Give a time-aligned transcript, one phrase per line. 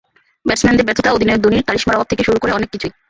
[0.47, 2.93] ব্যাটসম্যানদের ব্যর্থতা, অধিনায়ক ধোনির ক্যারিশমার অভাব থেকে শুরু করে অনেক কিছুই।